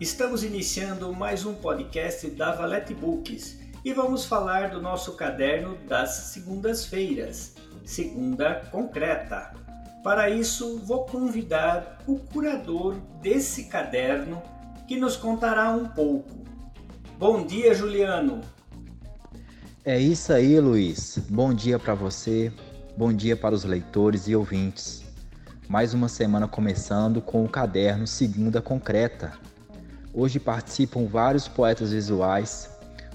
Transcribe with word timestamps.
Estamos 0.00 0.42
iniciando 0.42 1.12
mais 1.12 1.44
um 1.44 1.52
podcast 1.52 2.30
da 2.30 2.52
Valete 2.52 2.94
Books 2.94 3.58
e 3.84 3.92
vamos 3.92 4.24
falar 4.24 4.70
do 4.70 4.80
nosso 4.80 5.12
caderno 5.12 5.76
das 5.86 6.32
segundas-feiras, 6.32 7.54
Segunda 7.84 8.62
Concreta. 8.72 9.52
Para 10.02 10.30
isso, 10.30 10.78
vou 10.78 11.04
convidar 11.04 11.98
o 12.06 12.18
curador 12.18 12.96
desse 13.20 13.64
caderno 13.64 14.42
que 14.88 14.96
nos 14.96 15.18
contará 15.18 15.70
um 15.70 15.86
pouco. 15.88 16.46
Bom 17.18 17.44
dia, 17.44 17.74
Juliano. 17.74 18.40
É 19.84 20.00
isso 20.00 20.32
aí, 20.32 20.58
Luiz. 20.58 21.18
Bom 21.28 21.52
dia 21.52 21.78
para 21.78 21.92
você, 21.92 22.50
bom 22.96 23.12
dia 23.12 23.36
para 23.36 23.54
os 23.54 23.64
leitores 23.64 24.26
e 24.28 24.34
ouvintes. 24.34 25.04
Mais 25.68 25.92
uma 25.92 26.08
semana 26.08 26.48
começando 26.48 27.20
com 27.20 27.44
o 27.44 27.48
caderno 27.50 28.06
Segunda 28.06 28.62
Concreta. 28.62 29.49
Hoje 30.12 30.40
participam 30.40 31.06
vários 31.06 31.46
poetas 31.46 31.92
visuais, 31.92 32.68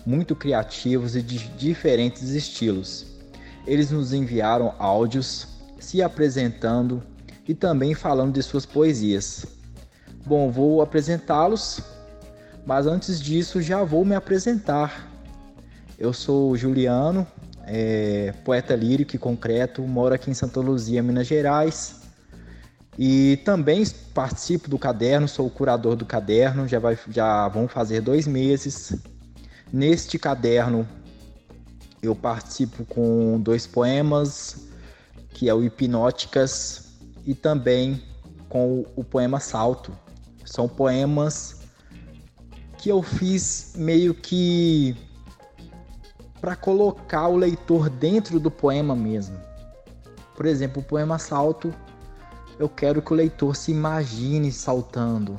muito 0.05 0.35
criativos 0.35 1.15
e 1.15 1.21
de 1.21 1.39
diferentes 1.49 2.29
estilos. 2.29 3.05
Eles 3.67 3.91
nos 3.91 4.13
enviaram 4.13 4.73
áudios 4.79 5.47
se 5.79 6.01
apresentando 6.01 7.03
e 7.47 7.53
também 7.53 7.93
falando 7.93 8.33
de 8.33 8.41
suas 8.41 8.65
poesias. 8.65 9.45
Bom, 10.25 10.49
vou 10.49 10.81
apresentá-los, 10.81 11.81
mas 12.65 12.87
antes 12.87 13.21
disso 13.21 13.61
já 13.61 13.83
vou 13.83 14.05
me 14.05 14.15
apresentar. 14.15 15.11
Eu 15.99 16.13
sou 16.13 16.55
Juliano, 16.55 17.27
é, 17.65 18.33
poeta 18.43 18.75
lírico 18.75 19.15
e 19.15 19.19
concreto, 19.19 19.81
moro 19.81 20.15
aqui 20.15 20.31
em 20.31 20.33
Santa 20.33 20.59
Luzia, 20.61 21.03
Minas 21.03 21.27
Gerais. 21.27 22.01
E 22.97 23.37
também 23.43 23.83
participo 24.15 24.69
do 24.69 24.79
caderno, 24.79 25.27
sou 25.27 25.45
o 25.45 25.49
curador 25.49 25.97
do 25.97 26.05
caderno, 26.05 26.65
já, 26.69 26.79
vai, 26.79 26.97
já 27.09 27.49
vão 27.49 27.67
fazer 27.67 27.99
dois 27.99 28.25
meses. 28.25 28.95
Neste 29.73 30.17
caderno 30.17 30.87
eu 32.01 32.15
participo 32.15 32.85
com 32.85 33.37
dois 33.41 33.67
poemas, 33.67 34.69
que 35.31 35.49
é 35.49 35.53
o 35.53 35.61
Hipnóticas 35.61 36.93
e 37.25 37.35
também 37.35 38.01
com 38.47 38.85
o 38.95 39.03
poema 39.03 39.41
Salto. 39.41 39.91
São 40.45 40.69
poemas 40.69 41.61
que 42.77 42.87
eu 42.87 43.01
fiz 43.01 43.73
meio 43.75 44.13
que 44.13 44.95
para 46.39 46.55
colocar 46.55 47.27
o 47.27 47.35
leitor 47.35 47.89
dentro 47.89 48.39
do 48.39 48.49
poema 48.49 48.95
mesmo. 48.95 49.37
Por 50.35 50.45
exemplo, 50.45 50.81
o 50.81 50.85
poema 50.85 51.19
Salto 51.19 51.73
eu 52.57 52.69
quero 52.69 53.01
que 53.01 53.11
o 53.11 53.15
leitor 53.15 53.55
se 53.55 53.71
imagine 53.71 54.51
saltando 54.51 55.37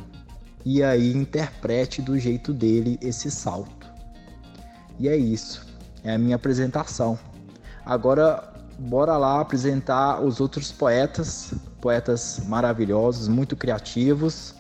e 0.65 0.83
aí 0.83 1.15
interprete 1.15 2.03
do 2.03 2.19
jeito 2.19 2.53
dele 2.53 2.99
esse 3.01 3.31
salto. 3.31 3.87
E 4.99 5.09
é 5.09 5.17
isso, 5.17 5.65
é 6.03 6.15
a 6.15 6.19
minha 6.19 6.37
apresentação. 6.37 7.19
Agora, 7.85 8.53
bora 8.79 9.17
lá 9.17 9.41
apresentar 9.41 10.21
os 10.21 10.41
outros 10.41 10.73
poetas, 10.73 11.55
poetas 11.81 12.41
maravilhosos, 12.47 13.29
muito 13.29 13.55
criativos. 13.57 14.55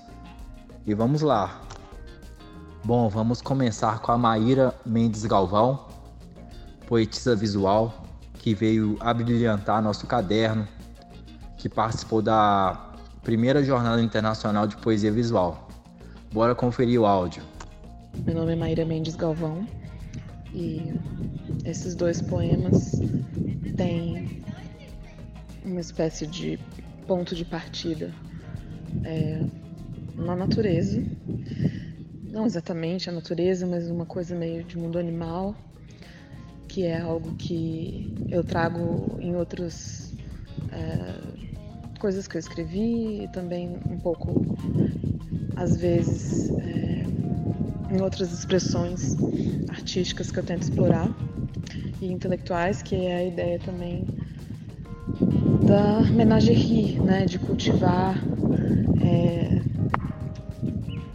E 0.86 0.94
vamos 0.94 1.22
lá. 1.22 1.60
Bom, 2.84 3.08
vamos 3.08 3.42
começar 3.42 3.98
com 3.98 4.12
a 4.12 4.18
Maíra 4.18 4.72
Mendes 4.86 5.24
Galvão, 5.24 5.86
poetisa 6.86 7.34
visual, 7.34 8.04
que 8.34 8.54
veio 8.54 8.96
abrilhantar 9.00 9.82
nosso 9.82 10.06
caderno 10.06 10.68
que 11.56 11.68
participou 11.68 12.20
da 12.22 12.94
primeira 13.22 13.62
Jornada 13.62 14.00
Internacional 14.02 14.66
de 14.66 14.76
Poesia 14.76 15.10
Visual. 15.10 15.68
Bora 16.32 16.54
conferir 16.54 17.00
o 17.00 17.06
áudio. 17.06 17.42
Meu 18.24 18.34
nome 18.34 18.52
é 18.52 18.56
Maíra 18.56 18.84
Mendes 18.84 19.16
Galvão 19.16 19.66
e 20.55 20.95
esses 21.64 21.95
dois 21.95 22.22
poemas 22.22 22.92
têm 23.77 24.42
uma 25.64 25.80
espécie 25.80 26.27
de 26.27 26.58
ponto 27.06 27.34
de 27.34 27.45
partida 27.45 28.12
é, 29.05 29.45
na 30.14 30.34
natureza. 30.34 31.02
Não 32.24 32.46
exatamente 32.46 33.08
a 33.08 33.12
natureza, 33.12 33.66
mas 33.66 33.90
uma 33.90 34.06
coisa 34.06 34.34
meio 34.34 34.62
de 34.64 34.78
mundo 34.78 34.98
animal, 34.98 35.55
que 36.68 36.84
é 36.84 37.00
algo 37.00 37.34
que 37.36 38.14
eu 38.28 38.45
trago 38.45 39.18
em 39.20 39.34
outros 39.36 40.14
é, 40.72 41.36
coisas 41.98 42.27
que 42.27 42.36
eu 42.36 42.39
escrevi 42.39 43.24
e 43.24 43.29
também 43.29 43.79
um 43.90 43.98
pouco, 43.98 44.57
às 45.57 45.77
vezes, 45.77 46.51
é, 46.51 47.95
em 47.95 48.01
outras 48.01 48.33
expressões 48.33 49.17
artísticas 49.68 50.30
que 50.30 50.39
eu 50.39 50.45
tento 50.45 50.62
explorar 50.62 51.11
e 52.01 52.12
intelectuais, 52.12 52.83
que 52.83 52.95
é 52.95 53.17
a 53.17 53.24
ideia 53.24 53.58
também 53.58 54.07
da 55.67 56.02
menagerie, 56.12 56.98
né, 57.01 57.24
de 57.24 57.39
cultivar 57.39 58.23
é, 59.02 59.63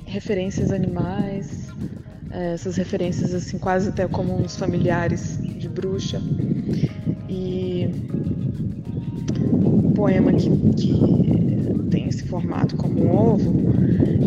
referências 0.05 0.71
animais, 0.71 1.67
é, 2.31 2.53
essas 2.53 2.75
referências 2.75 3.33
assim 3.33 3.57
quase 3.57 3.89
até 3.89 4.07
como 4.07 4.35
uns 4.35 4.55
familiares 4.55 5.37
de 5.41 5.69
bruxa 5.69 6.21
poema 10.01 10.33
que, 10.33 10.49
que 10.49 11.89
tem 11.91 12.07
esse 12.07 12.23
formato 12.23 12.75
como 12.75 13.05
um 13.05 13.15
ovo, 13.15 13.53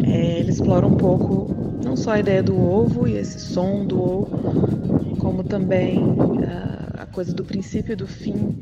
é, 0.07 0.39
ele 0.39 0.51
explora 0.51 0.87
um 0.87 0.95
pouco 0.97 1.53
não 1.85 1.97
só 1.97 2.13
a 2.13 2.21
ideia 2.21 2.45
do 2.45 2.57
ovo 2.57 3.09
e 3.09 3.17
esse 3.17 3.41
som 3.41 3.85
do 3.85 4.01
ovo, 4.01 5.17
como 5.19 5.43
também 5.43 5.99
a, 6.47 7.03
a 7.03 7.07
coisa 7.07 7.35
do 7.35 7.45
princípio 7.45 7.95
e 7.95 7.97
do 7.97 8.07
fim, 8.07 8.57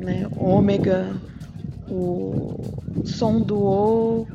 né? 0.00 0.26
ômega, 0.36 1.06
o 1.88 2.58
som 3.04 3.40
do 3.40 3.56
O 3.56 4.26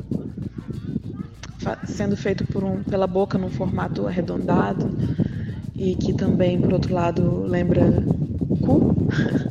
sendo 1.85 2.15
feito 2.15 2.45
por 2.45 2.63
um, 2.63 2.81
pela 2.81 3.07
boca 3.07 3.37
num 3.37 3.49
formato 3.49 4.07
arredondado 4.07 4.89
e 5.75 5.95
que 5.95 6.13
também, 6.13 6.61
por 6.61 6.71
outro 6.71 6.93
lado, 6.93 7.43
lembra 7.45 7.83
cu, 8.61 8.95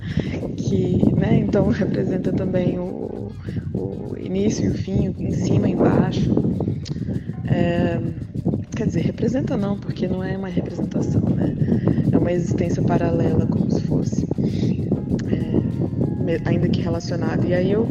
que 0.69 1.15
né, 1.15 1.39
então 1.39 1.69
representa 1.73 2.33
também 2.33 2.79
o, 2.79 3.33
o 3.75 4.17
início 4.19 4.67
e 4.67 4.69
o 4.69 4.75
fim, 4.75 5.15
em 5.19 5.33
cima 5.33 5.69
e 5.69 5.73
embaixo. 5.73 6.31
É, 7.47 7.99
quer 8.77 8.87
dizer, 8.87 9.01
representa 9.01 9.57
não, 9.57 9.79
porque 9.79 10.07
não 10.07 10.23
é 10.23 10.37
uma 10.37 10.49
representação, 10.49 11.23
né? 11.23 11.57
É 12.13 12.19
uma 12.19 12.31
existência 12.31 12.83
paralela, 12.83 13.47
como 13.47 13.71
se 13.71 13.81
fosse, 13.83 14.27
é, 15.29 16.41
ainda 16.45 16.69
que 16.69 16.81
relacionada. 16.81 17.47
E 17.47 17.55
aí 17.55 17.73
eu, 17.73 17.89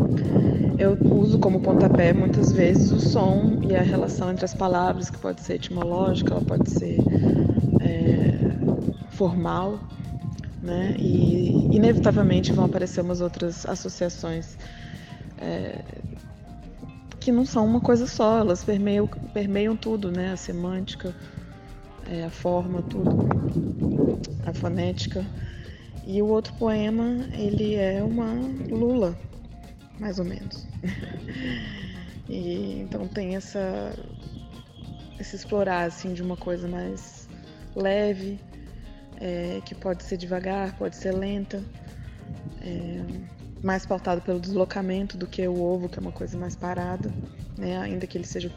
eu 0.77 0.97
uso 1.11 1.39
como 1.39 1.59
pontapé 1.59 2.13
muitas 2.13 2.51
vezes 2.51 2.91
o 2.91 2.99
som 2.99 3.59
e 3.67 3.75
a 3.75 3.81
relação 3.81 4.31
entre 4.31 4.45
as 4.45 4.53
palavras, 4.53 5.09
que 5.09 5.17
pode 5.17 5.41
ser 5.41 5.55
etimológica, 5.55 6.33
ela 6.33 6.43
pode 6.43 6.69
ser 6.69 6.97
é, 7.81 8.37
formal 9.09 9.79
né? 10.67 10.95
E 10.99 11.69
inevitavelmente 11.71 12.51
vão 12.51 12.65
aparecer 12.65 12.99
umas 13.01 13.21
outras 13.21 13.65
associações 13.65 14.57
é, 15.37 15.81
que 17.19 17.31
não 17.31 17.45
são 17.45 17.65
uma 17.65 17.79
coisa 17.79 18.05
só, 18.05 18.39
elas 18.39 18.63
permeiam, 18.63 19.07
permeiam 19.33 19.77
tudo, 19.77 20.11
né? 20.11 20.33
A 20.33 20.37
semântica, 20.37 21.15
é, 22.05 22.25
a 22.25 22.29
forma, 22.29 22.81
tudo, 22.81 23.11
a 24.45 24.53
fonética. 24.53 25.25
E 26.05 26.21
o 26.21 26.27
outro 26.27 26.53
poema, 26.55 27.27
ele 27.33 27.75
é 27.75 28.03
uma 28.03 28.33
lula, 28.69 29.17
mais 29.97 30.19
ou 30.19 30.25
menos. 30.25 30.67
e 32.29 32.81
então 32.81 33.07
tem 33.07 33.35
essa 33.37 33.93
esse 35.19 35.35
explorar 35.35 35.85
assim 35.85 36.13
de 36.13 36.21
uma 36.21 36.37
coisa 36.37 36.67
mais 36.67 37.27
leve, 37.75 38.39
é, 39.19 39.61
que 39.65 39.75
pode 39.75 40.03
ser 40.03 40.17
devagar, 40.17 40.75
pode 40.77 40.95
ser 40.95 41.11
lenta, 41.11 41.63
é, 42.61 43.01
mais 43.63 43.85
pautado 43.85 44.21
pelo 44.21 44.39
deslocamento 44.39 45.17
do 45.17 45.27
que 45.27 45.47
o 45.47 45.61
ovo, 45.61 45.89
que 45.89 45.97
é 45.97 46.01
uma 46.01 46.11
coisa 46.11 46.37
mais 46.37 46.55
parada, 46.55 47.11
né, 47.57 47.77
ainda 47.77 48.05
que 48.05 48.17
ele 48.17 48.25
seja 48.25 48.51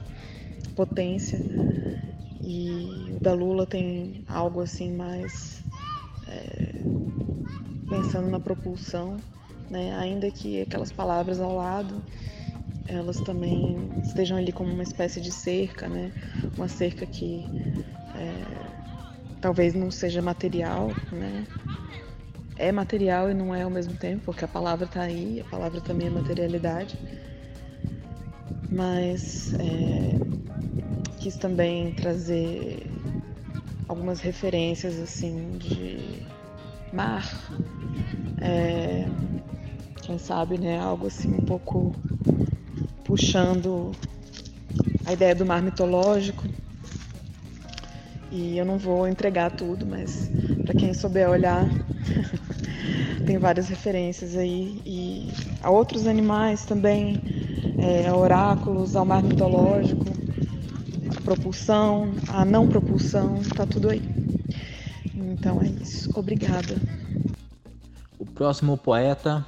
potência. 0.75 1.41
E 2.43 3.15
o 3.17 3.21
da 3.21 3.33
Lula 3.33 3.67
tem 3.67 4.25
algo 4.29 4.61
assim 4.61 4.93
mais 4.93 5.63
é, 6.29 6.73
pensando 7.89 8.29
na 8.29 8.41
propulsão, 8.41 9.17
né, 9.71 9.95
ainda 9.97 10.31
que 10.31 10.63
aquelas 10.63 10.91
palavras 10.93 11.41
ao 11.41 11.55
lado 11.55 12.03
elas 12.91 13.21
também 13.21 13.89
estejam 14.03 14.37
ali 14.37 14.51
como 14.51 14.73
uma 14.73 14.83
espécie 14.83 15.21
de 15.21 15.31
cerca, 15.31 15.89
né? 15.89 16.13
Uma 16.57 16.67
cerca 16.67 17.07
que 17.07 17.47
é, 18.17 18.80
talvez 19.41 19.75
não 19.75 19.91
seja 19.91 20.21
material, 20.21 20.95
né? 21.11 21.47
É 22.57 22.71
material 22.71 23.31
e 23.31 23.35
não 23.35 23.55
é 23.55 23.63
ao 23.63 23.71
mesmo 23.71 23.95
tempo, 23.95 24.25
porque 24.27 24.45
a 24.45 24.49
palavra 24.49 24.85
está 24.85 25.03
aí, 25.03 25.41
a 25.41 25.45
palavra 25.45 25.81
também 25.81 26.09
é 26.09 26.11
materialidade. 26.11 26.97
Mas 28.71 29.55
é, 29.55 30.19
quis 31.19 31.37
também 31.37 31.93
trazer 31.93 32.87
algumas 33.89 34.21
referências 34.21 35.01
assim 35.01 35.57
de 35.59 36.23
mar, 36.93 37.27
é, 38.41 39.07
quem 40.03 40.19
sabe, 40.19 40.59
né, 40.59 40.79
algo 40.79 41.07
assim 41.07 41.33
um 41.33 41.45
pouco 41.45 41.95
puxando 43.05 43.93
a 45.05 45.13
ideia 45.13 45.35
do 45.35 45.45
mar 45.45 45.63
mitológico. 45.63 46.45
E 48.31 48.57
eu 48.57 48.65
não 48.65 48.79
vou 48.79 49.09
entregar 49.09 49.51
tudo, 49.51 49.85
mas 49.85 50.31
para 50.65 50.75
quem 50.75 50.95
souber 50.95 51.29
olhar, 51.29 51.67
tem 53.27 53.39
várias 53.39 53.69
referências 53.69 54.37
aí 54.37 54.81
e 54.87 55.33
a 55.63 55.71
outros 55.71 56.07
animais 56.07 56.65
também, 56.65 57.21
é, 57.79 58.13
oráculos, 58.13 58.95
ao 58.95 59.05
mar 59.05 59.23
mitológico, 59.23 60.05
a 61.17 61.21
propulsão, 61.23 62.13
a 62.29 62.45
não 62.45 62.69
propulsão, 62.69 63.43
tá 63.57 63.67
tudo 63.67 63.91
aí. 63.91 64.03
Então 65.15 65.61
é 65.61 65.67
isso. 65.67 66.11
Obrigada. 66.15 66.77
O 68.19 68.25
próximo 68.25 68.77
poeta 68.77 69.45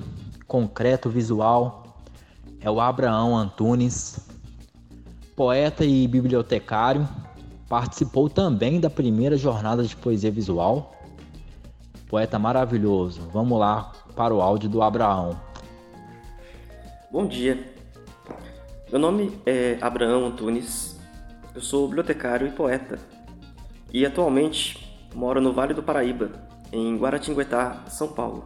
concreto 0.46 1.08
visual 1.08 1.96
é 2.60 2.70
o 2.70 2.80
Abraão 2.80 3.36
Antunes, 3.36 4.18
poeta 5.34 5.84
e 5.84 6.06
bibliotecário, 6.06 7.08
participou 7.72 8.28
também 8.28 8.78
da 8.78 8.90
primeira 8.90 9.34
jornada 9.34 9.82
de 9.82 9.96
poesia 9.96 10.30
visual. 10.30 10.94
Poeta 12.06 12.38
maravilhoso. 12.38 13.22
Vamos 13.32 13.58
lá 13.58 13.90
para 14.14 14.34
o 14.34 14.42
áudio 14.42 14.68
do 14.68 14.82
Abraão. 14.82 15.40
Bom 17.10 17.26
dia. 17.26 17.72
Meu 18.90 19.00
nome 19.00 19.32
é 19.46 19.78
Abraão 19.80 20.26
Antunes. 20.26 21.00
Eu 21.54 21.62
sou 21.62 21.86
bibliotecário 21.86 22.46
e 22.46 22.50
poeta. 22.50 22.98
E 23.90 24.04
atualmente 24.04 24.94
moro 25.14 25.40
no 25.40 25.54
Vale 25.54 25.72
do 25.72 25.82
Paraíba, 25.82 26.30
em 26.70 26.94
Guaratinguetá, 26.98 27.84
São 27.88 28.08
Paulo. 28.08 28.44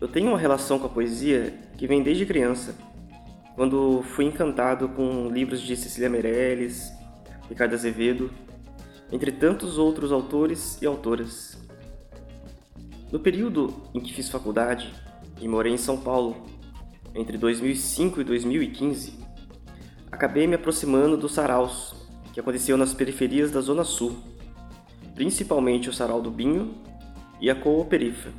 Eu 0.00 0.08
tenho 0.08 0.30
uma 0.30 0.38
relação 0.38 0.80
com 0.80 0.86
a 0.86 0.90
poesia 0.90 1.56
que 1.78 1.86
vem 1.86 2.02
desde 2.02 2.26
criança, 2.26 2.74
quando 3.54 4.02
fui 4.02 4.24
encantado 4.24 4.88
com 4.88 5.28
livros 5.28 5.60
de 5.60 5.76
Cecília 5.76 6.10
Meirelles, 6.10 7.00
Ricardo 7.48 7.74
Azevedo, 7.74 8.30
entre 9.10 9.30
tantos 9.30 9.78
outros 9.78 10.10
autores 10.10 10.80
e 10.80 10.86
autoras. 10.86 11.58
No 13.10 13.20
período 13.20 13.74
em 13.92 14.00
que 14.00 14.12
fiz 14.12 14.28
faculdade 14.28 14.92
e 15.40 15.46
morei 15.46 15.72
em 15.72 15.76
São 15.76 15.98
Paulo, 15.98 16.46
entre 17.14 17.36
2005 17.36 18.20
e 18.20 18.24
2015, 18.24 19.18
acabei 20.10 20.46
me 20.46 20.54
aproximando 20.54 21.16
dos 21.16 21.32
saraus 21.32 21.94
que 22.32 22.40
aconteciam 22.40 22.78
nas 22.78 22.94
periferias 22.94 23.50
da 23.50 23.60
Zona 23.60 23.84
Sul, 23.84 24.16
principalmente 25.14 25.90
o 25.90 25.92
Sarau 25.92 26.22
do 26.22 26.30
Binho 26.30 26.74
e 27.38 27.50
a 27.50 27.54
Cooperifa. 27.54 28.30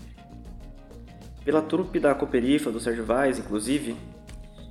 Pela 1.45 1.61
trupe 1.61 1.99
da 1.99 2.15
Cooperifa 2.15 2.71
do 2.71 2.79
Sérgio 2.79 3.06
Vaz, 3.06 3.38
inclusive, 3.38 3.95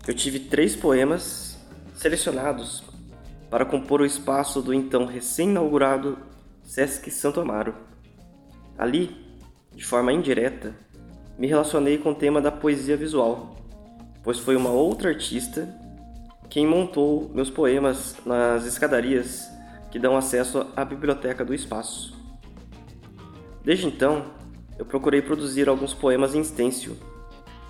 eu 0.07 0.15
tive 0.15 0.41
três 0.41 0.75
poemas 0.75 1.57
selecionados 1.95 2.83
para 3.53 3.67
compor 3.67 4.01
o 4.01 4.07
espaço 4.07 4.63
do 4.63 4.73
então 4.73 5.05
recém-inaugurado 5.05 6.17
Sesc 6.63 7.11
Santo 7.11 7.39
Amaro. 7.39 7.75
Ali, 8.79 9.15
de 9.75 9.85
forma 9.85 10.11
indireta, 10.11 10.75
me 11.39 11.47
relacionei 11.47 11.99
com 11.99 12.13
o 12.13 12.15
tema 12.15 12.41
da 12.41 12.51
poesia 12.51 12.97
visual, 12.97 13.55
pois 14.25 14.39
foi 14.39 14.57
uma 14.57 14.71
outra 14.71 15.11
artista 15.11 15.69
quem 16.49 16.67
montou 16.67 17.31
meus 17.35 17.51
poemas 17.51 18.17
nas 18.25 18.65
escadarias 18.65 19.47
que 19.91 19.99
dão 19.99 20.17
acesso 20.17 20.67
à 20.75 20.83
biblioteca 20.83 21.45
do 21.45 21.53
espaço. 21.53 22.19
Desde 23.63 23.87
então, 23.87 24.33
eu 24.79 24.87
procurei 24.87 25.21
produzir 25.21 25.69
alguns 25.69 25.93
poemas 25.93 26.35
em 26.35 26.43
stencil, 26.43 26.97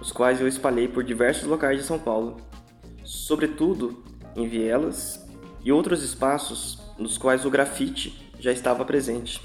os 0.01 0.13
quais 0.13 0.41
eu 0.41 0.47
espalhei 0.47 0.87
por 0.87 1.03
diversos 1.03 1.43
locais 1.43 1.81
de 1.81 1.85
São 1.85 1.99
Paulo, 1.99 2.37
sobretudo 3.03 4.01
em 4.37 4.47
vielas 4.47 5.22
e 5.65 5.73
outros 5.73 6.03
espaços 6.03 6.79
nos 6.99 7.17
quais 7.17 7.45
o 7.45 7.51
grafite 7.51 8.31
já 8.39 8.53
estava 8.53 8.85
presente. 8.85 9.41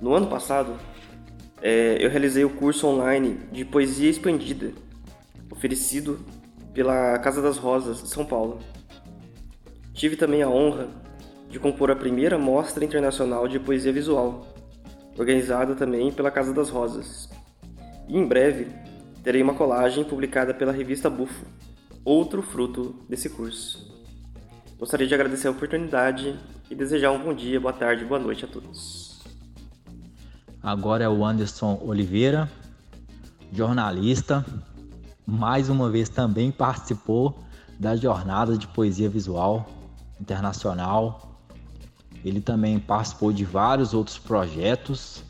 No 0.00 0.14
ano 0.14 0.28
passado, 0.28 0.78
é, 1.60 1.98
eu 2.00 2.08
realizei 2.08 2.44
o 2.44 2.50
curso 2.50 2.86
online 2.86 3.40
de 3.52 3.64
Poesia 3.64 4.08
Expandida, 4.08 4.72
oferecido 5.50 6.24
pela 6.72 7.18
Casa 7.18 7.42
das 7.42 7.58
Rosas 7.58 8.02
de 8.02 8.08
São 8.08 8.24
Paulo. 8.24 8.60
Tive 9.92 10.16
também 10.16 10.42
a 10.42 10.48
honra 10.48 10.88
de 11.50 11.58
compor 11.58 11.90
a 11.90 11.96
primeira 11.96 12.38
Mostra 12.38 12.84
Internacional 12.84 13.46
de 13.48 13.58
Poesia 13.58 13.92
Visual, 13.92 14.46
organizada 15.18 15.74
também 15.74 16.12
pela 16.12 16.30
Casa 16.30 16.54
das 16.54 16.70
Rosas. 16.70 17.28
E 18.08 18.16
em 18.16 18.24
breve 18.24 18.68
terei 19.22 19.42
uma 19.42 19.54
colagem 19.54 20.04
publicada 20.04 20.54
pela 20.54 20.72
revista 20.72 21.10
Bufo, 21.10 21.44
outro 22.04 22.40
fruto 22.40 23.04
desse 23.08 23.28
curso. 23.28 23.89
Gostaria 24.80 25.06
de 25.06 25.14
agradecer 25.14 25.46
a 25.46 25.52
oportunidade 25.52 26.36
e 26.68 26.74
desejar 26.74 27.12
um 27.12 27.22
bom 27.22 27.32
dia, 27.32 27.60
boa 27.60 27.72
tarde, 27.72 28.04
boa 28.04 28.18
noite 28.18 28.44
a 28.44 28.48
todos. 28.48 29.20
Agora 30.60 31.04
é 31.04 31.08
o 31.08 31.24
Anderson 31.24 31.80
Oliveira, 31.84 32.50
jornalista, 33.52 34.44
mais 35.24 35.68
uma 35.68 35.88
vez 35.88 36.08
também 36.08 36.50
participou 36.50 37.38
da 37.78 37.94
jornada 37.94 38.58
de 38.58 38.66
poesia 38.66 39.08
visual 39.08 39.68
internacional 40.20 41.30
ele 42.24 42.40
também 42.40 42.78
participou 42.78 43.32
de 43.32 43.44
vários 43.44 43.94
outros 43.94 44.18
projetos 44.18 45.22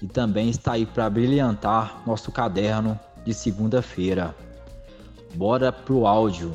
e 0.00 0.06
também 0.06 0.48
está 0.48 0.72
aí 0.72 0.86
para 0.86 1.10
brilhantar 1.10 2.02
nosso 2.06 2.30
caderno 2.30 2.98
de 3.24 3.34
segunda-feira. 3.34 4.34
Bora 5.34 5.72
pro 5.72 6.06
áudio. 6.06 6.52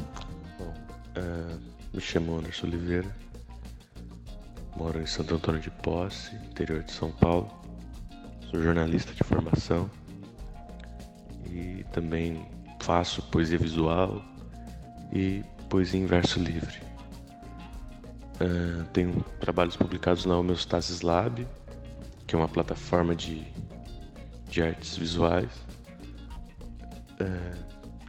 Bom, 0.57 0.73
é, 1.15 1.74
me 1.95 2.01
chamo 2.01 2.37
Anderson 2.37 2.67
Oliveira, 2.67 3.15
moro 4.75 4.99
em 4.99 5.05
Santo 5.05 5.35
Antônio 5.35 5.61
de 5.61 5.71
Posse, 5.71 6.35
interior 6.35 6.83
de 6.83 6.91
São 6.91 7.09
Paulo. 7.09 7.49
Sou 8.51 8.61
jornalista 8.61 9.13
de 9.13 9.23
formação 9.23 9.89
e 11.49 11.85
também 11.93 12.45
faço 12.81 13.21
poesia 13.29 13.57
visual 13.57 14.21
e 15.13 15.41
poesia 15.69 16.01
em 16.01 16.05
verso 16.05 16.37
livre. 16.37 16.81
Uh, 18.41 18.83
tenho 18.91 19.23
trabalhos 19.39 19.77
publicados 19.77 20.25
na 20.25 20.37
Homeostasis 20.37 20.99
Lab, 20.99 21.47
que 22.27 22.35
é 22.35 22.37
uma 22.37 22.49
plataforma 22.49 23.15
de, 23.15 23.47
de 24.49 24.61
artes 24.61 24.97
visuais. 24.97 25.49
Uh, 27.21 27.57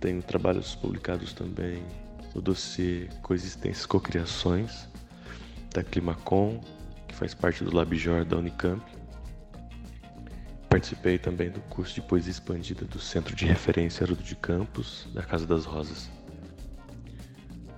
tenho 0.00 0.20
trabalhos 0.25 0.75
publicados 0.75 1.32
também 1.32 1.84
no 2.36 2.42
dossiê 2.42 3.08
Coexistências 3.22 3.86
Cocriações, 3.86 4.86
da 5.72 5.82
Climacom, 5.82 6.60
que 7.08 7.14
faz 7.14 7.32
parte 7.32 7.64
do 7.64 7.74
LabJor 7.74 8.26
da 8.26 8.36
Unicamp. 8.36 8.84
Participei 10.68 11.16
também 11.16 11.50
do 11.50 11.60
curso 11.62 11.94
de 11.94 12.02
poesia 12.02 12.30
expandida 12.30 12.84
do 12.84 12.98
Centro 12.98 13.34
de 13.34 13.46
Referência 13.46 14.04
Haroldo 14.04 14.22
de 14.22 14.36
Campos, 14.36 15.08
da 15.14 15.22
Casa 15.22 15.46
das 15.46 15.64
Rosas. 15.64 16.10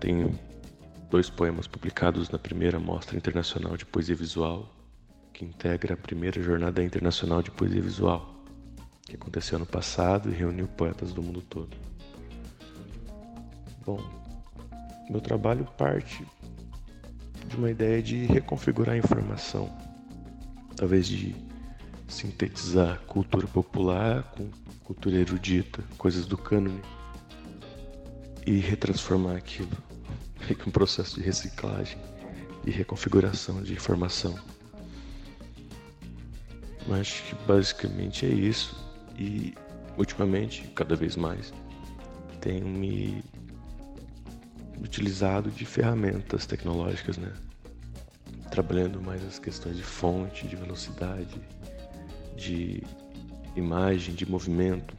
Tenho 0.01 0.37
dois 1.09 1.31
poemas 1.31 1.69
publicados 1.69 2.29
na 2.29 2.39
primeira 2.39 2.81
Mostra 2.81 3.17
Internacional 3.17 3.77
de 3.77 3.87
Poesia 3.87 4.17
Visual, 4.17 4.75
que 5.33 5.45
integra 5.45 5.95
a 5.95 5.97
primeira 5.97 6.43
Jornada 6.43 6.83
Internacional 6.83 7.43
de 7.43 7.53
Poesia 7.53 7.81
Visual, 7.81 8.35
que 9.07 9.15
aconteceu 9.15 9.55
ano 9.55 9.67
passado 9.67 10.31
e 10.31 10.35
reuniu 10.35 10.67
poetas 10.67 11.13
do 11.13 11.23
mundo 11.23 11.43
todo. 11.43 11.77
Bom, 13.87 14.28
meu 15.11 15.21
trabalho 15.21 15.65
parte 15.77 16.27
de 17.47 17.57
uma 17.57 17.71
ideia 17.71 18.03
de 18.03 18.27
reconfigurar 18.27 18.95
a 18.95 18.99
informação, 18.99 19.75
talvez 20.77 21.07
de 21.07 21.35
sintetizar 22.07 23.01
cultura 23.07 23.47
popular 23.47 24.23
com 24.37 24.51
cultura 24.85 25.17
erudita, 25.17 25.83
coisas 25.97 26.27
do 26.27 26.37
cânone, 26.37 26.81
e 28.47 28.59
retransformar 28.59 29.37
aquilo 29.37 29.77
fica 30.41 30.69
um 30.69 30.73
processo 30.73 31.17
de 31.17 31.23
reciclagem 31.23 31.99
e 32.65 32.71
reconfiguração 32.71 33.63
de 33.63 33.75
informação. 33.75 34.35
Mas 36.87 37.01
acho 37.01 37.23
que 37.25 37.35
basicamente 37.47 38.25
é 38.25 38.31
isso. 38.31 38.75
E 39.19 39.55
ultimamente, 39.99 40.63
cada 40.75 40.97
vez 40.97 41.17
mais, 41.17 41.53
tenho 42.41 42.67
me 42.67 43.23
utilizado 44.81 45.51
de 45.51 45.65
ferramentas 45.65 46.47
tecnológicas, 46.47 47.17
né? 47.17 47.33
Trabalhando 48.51 49.01
mais 49.01 49.25
as 49.25 49.39
questões 49.39 49.77
de 49.77 49.83
fonte, 49.83 50.47
de 50.47 50.57
velocidade, 50.57 51.41
de 52.37 52.83
imagem, 53.57 54.15
de 54.15 54.29
movimento, 54.29 54.95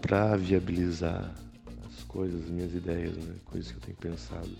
para 0.00 0.36
viabilizar 0.36 1.34
coisas, 2.08 2.44
as 2.44 2.50
minhas 2.50 2.74
ideias, 2.74 3.16
né? 3.16 3.34
Coisas 3.44 3.70
que 3.70 3.76
eu 3.76 3.82
tenho 3.82 3.96
pensado. 3.96 4.50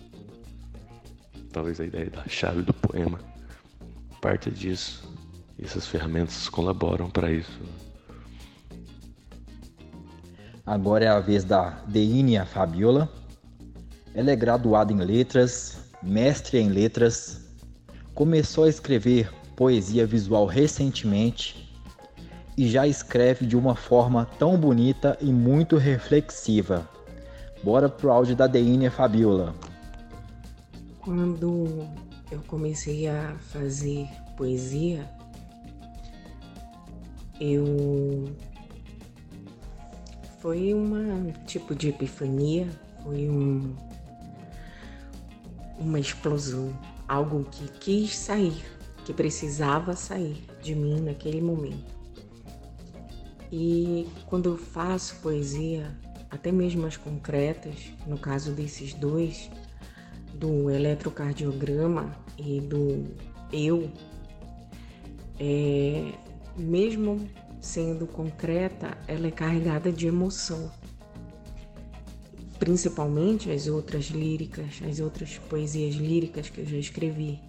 Talvez 1.51 1.81
a 1.81 1.87
ideia 1.87 2.11
da 2.11 2.29
chave 2.29 2.63
do 2.63 2.75
poema 2.75 3.19
parte 4.21 4.51
disso. 4.51 5.13
E 5.59 5.65
essas 5.65 5.87
ferramentas 5.87 6.49
colaboram 6.49 7.11
para 7.11 7.33
isso. 7.33 7.59
Agora 10.69 11.03
é 11.03 11.09
a 11.09 11.19
vez 11.19 11.45
da 11.45 11.71
Deinia 11.87 12.45
Fabiola. 12.45 13.09
Ela 14.13 14.33
é 14.33 14.37
graduada 14.37 14.93
em 14.93 14.99
letras, 14.99 15.79
mestre 16.03 16.59
em 16.59 16.69
letras, 16.69 17.41
começou 18.15 18.65
a 18.65 18.69
escrever 18.69 19.33
poesia 19.57 20.05
visual 20.05 20.45
recentemente 20.45 21.75
e 22.55 22.69
já 22.69 22.87
escreve 22.87 23.47
de 23.47 23.57
uma 23.57 23.75
forma 23.75 24.27
tão 24.39 24.59
bonita 24.59 25.17
e 25.23 25.33
muito 25.33 25.79
reflexiva. 25.79 26.87
Bora 27.65 27.89
pro 27.89 28.11
áudio 28.13 28.37
da 28.37 28.47
Deinia 28.47 28.91
Fabiola. 28.91 29.55
Quando 31.01 31.89
eu 32.31 32.43
comecei 32.47 33.09
a 33.09 33.35
fazer 33.39 34.07
poesia, 34.37 35.11
eu 37.41 38.37
foi 40.39 40.73
uma 40.73 41.33
tipo 41.47 41.75
de 41.75 41.89
epifania, 41.89 42.69
foi 43.03 43.29
um, 43.29 43.75
uma 45.79 45.99
explosão, 45.99 46.73
algo 47.09 47.45
que 47.45 47.69
quis 47.81 48.17
sair, 48.17 48.65
que 49.05 49.13
precisava 49.13 49.97
sair 49.97 50.45
de 50.63 50.75
mim 50.75 51.01
naquele 51.01 51.41
momento. 51.41 51.97
E 53.51 54.07
quando 54.27 54.51
eu 54.51 54.59
faço 54.59 55.17
poesia, 55.23 55.97
até 56.31 56.53
mesmo 56.53 56.87
as 56.87 56.97
concretas, 56.97 57.91
no 58.07 58.19
caso 58.19 58.53
desses 58.53 58.95
dois, 58.95 59.51
do 60.35 60.71
eletrocardiograma 60.71 62.15
e 62.37 62.61
do 62.61 63.05
eu, 63.53 63.91
é, 65.41 66.13
mesmo 66.57 67.29
sendo 67.61 68.07
concreta, 68.07 68.97
ela 69.07 69.27
é 69.27 69.31
carregada 69.31 69.93
de 69.93 70.07
emoção. 70.07 70.71
Principalmente 72.59 73.51
as 73.51 73.67
outras 73.69 74.07
líricas, 74.07 74.81
as 74.89 75.01
outras 75.01 75.39
poesias 75.39 75.95
líricas 75.95 76.49
que 76.49 76.61
eu 76.61 76.67
já 76.67 76.77
escrevi. 76.77 77.41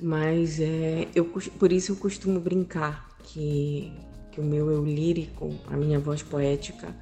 Mas 0.00 0.58
é, 0.58 1.08
eu, 1.14 1.24
por 1.24 1.72
isso 1.72 1.92
eu 1.92 1.96
costumo 1.96 2.40
brincar 2.40 3.08
que, 3.22 3.92
que 4.32 4.40
o 4.40 4.44
meu 4.44 4.70
eu 4.70 4.84
lírico, 4.84 5.54
a 5.68 5.76
minha 5.76 6.00
voz 6.00 6.22
poética, 6.22 6.94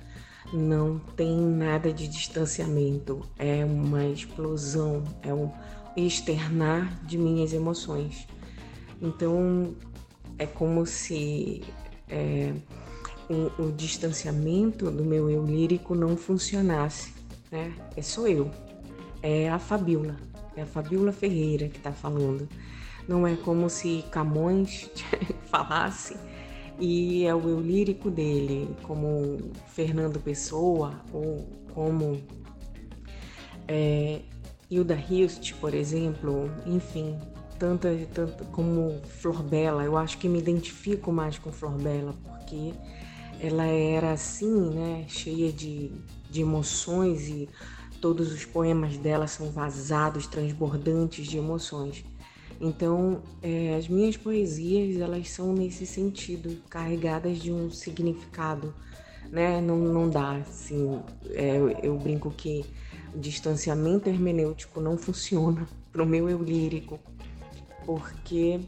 não 0.52 0.98
tem 1.16 1.40
nada 1.40 1.92
de 1.92 2.08
distanciamento, 2.08 3.24
é 3.38 3.64
uma 3.64 4.04
explosão, 4.04 5.04
é 5.22 5.32
um 5.32 5.50
externar 5.96 7.04
de 7.04 7.16
minhas 7.16 7.52
emoções. 7.52 8.26
Então, 9.00 9.74
é 10.40 10.46
como 10.46 10.86
se 10.86 11.62
é, 12.08 12.54
o, 13.28 13.62
o, 13.62 13.72
distanciamento 13.72 14.90
do 14.90 15.04
meu 15.04 15.28
eu 15.28 15.44
lírico 15.44 15.94
não 15.94 16.16
funcionasse, 16.16 17.12
né? 17.52 17.74
É 17.94 18.00
só 18.00 18.26
eu, 18.26 18.50
é 19.22 19.50
a 19.50 19.58
Fabiola, 19.58 20.16
é 20.56 20.62
a 20.62 20.66
Fabiola 20.66 21.12
Ferreira 21.12 21.68
que 21.68 21.76
está 21.76 21.92
falando. 21.92 22.48
Não 23.06 23.26
é 23.26 23.36
como 23.36 23.68
se 23.68 24.02
Camões 24.10 24.90
falasse 25.44 26.16
e 26.78 27.26
é 27.26 27.34
o 27.34 27.46
eu 27.46 27.60
lírico 27.60 28.10
dele, 28.10 28.74
como 28.82 29.52
Fernando 29.68 30.18
Pessoa 30.20 31.02
ou 31.12 31.46
como 31.74 32.18
é, 33.68 34.20
Hilda 34.70 34.94
Hilst, 34.94 35.52
por 35.60 35.74
exemplo, 35.74 36.50
enfim, 36.64 37.18
tanta, 37.60 37.94
tanta 38.12 38.44
como 38.46 38.98
Flor 39.20 39.42
Bela. 39.42 39.84
Eu 39.84 39.96
acho 39.98 40.16
que 40.16 40.28
me 40.28 40.38
identifico 40.38 41.12
mais 41.12 41.38
com 41.38 41.52
Flor 41.52 41.76
Bela, 41.76 42.14
porque 42.24 42.72
ela 43.38 43.66
era 43.66 44.12
assim, 44.12 44.70
né, 44.70 45.04
cheia 45.06 45.52
de, 45.52 45.92
de 46.30 46.40
emoções 46.40 47.28
e 47.28 47.48
todos 48.00 48.32
os 48.32 48.46
poemas 48.46 48.96
dela 48.96 49.26
são 49.26 49.50
vazados, 49.50 50.26
transbordantes 50.26 51.26
de 51.26 51.36
emoções. 51.36 52.02
Então, 52.58 53.22
é, 53.42 53.76
as 53.76 53.88
minhas 53.88 54.16
poesias, 54.16 55.00
elas 55.00 55.30
são 55.30 55.52
nesse 55.52 55.86
sentido, 55.86 56.58
carregadas 56.68 57.38
de 57.38 57.52
um 57.52 57.70
significado, 57.70 58.74
né? 59.30 59.60
Não, 59.60 59.78
não 59.78 60.08
dá, 60.08 60.36
assim, 60.36 61.00
é, 61.30 61.56
eu, 61.82 61.98
brinco 61.98 62.30
que 62.30 62.64
o 63.14 63.18
distanciamento 63.18 64.08
hermenêutico 64.08 64.80
não 64.80 64.96
funciona 64.96 65.66
para 65.92 66.02
o 66.02 66.06
meu 66.06 66.28
eu 66.28 66.42
lírico, 66.42 66.98
porque 67.90 68.60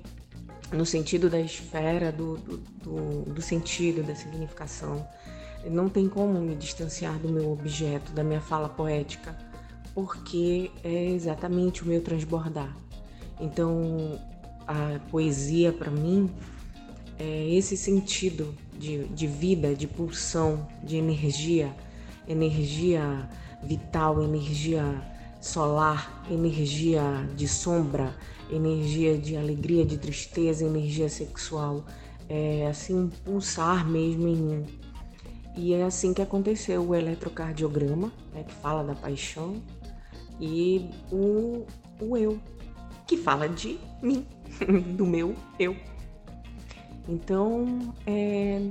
no 0.73 0.85
sentido 0.85 1.31
da 1.31 1.39
esfera, 1.39 2.11
do, 2.11 2.39
do, 2.39 2.57
do, 2.57 3.35
do 3.35 3.41
sentido, 3.41 4.03
da 4.03 4.17
significação, 4.17 5.07
não 5.71 5.89
tem 5.89 6.09
como 6.09 6.41
me 6.41 6.57
distanciar 6.57 7.17
do 7.21 7.29
meu 7.29 7.53
objeto, 7.53 8.11
da 8.11 8.25
minha 8.25 8.41
fala 8.41 8.69
poética, 8.69 9.39
porque 9.95 10.73
é 10.83 11.11
exatamente 11.11 11.85
o 11.85 11.87
meu 11.87 12.03
transbordar. 12.03 12.77
Então, 13.39 14.21
a 14.67 14.99
poesia 15.09 15.73
para 15.73 15.91
mim 15.91 16.29
é 17.17 17.49
esse 17.49 17.77
sentido 17.77 18.53
de, 18.77 19.05
de 19.05 19.29
vida, 19.29 19.73
de 19.73 19.87
pulsão, 19.87 20.67
de 20.83 20.97
energia, 20.97 21.73
energia 22.27 23.29
vital, 23.63 24.21
energia 24.25 25.12
solar, 25.43 26.25
energia 26.31 27.03
de 27.35 27.49
sombra, 27.49 28.17
energia 28.49 29.19
de 29.19 29.37
alegria, 29.37 29.85
de 29.85 29.99
tristeza, 29.99 30.65
energia 30.65 31.09
sexual, 31.09 31.85
é 32.29 32.69
assim 32.69 33.11
pulsar 33.25 33.87
mesmo 33.87 34.29
em 34.29 34.37
mim. 34.37 34.67
E 35.57 35.75
é 35.75 35.83
assim 35.83 36.15
que 36.15 36.23
aconteceu 36.23 36.89
o 36.89 36.95
eletrocardiograma, 36.95 38.13
né, 38.33 38.45
que 38.45 38.55
fala 38.55 38.85
da 38.85 38.95
paixão, 38.95 39.61
e 40.41 40.89
o, 41.11 41.67
o 42.01 42.17
eu, 42.17 42.39
que 43.07 43.17
fala 43.17 43.49
de 43.49 43.79
mim, 44.01 44.25
do 44.97 45.05
meu 45.05 45.35
eu. 45.59 45.77
Então 47.09 47.93
é, 48.07 48.63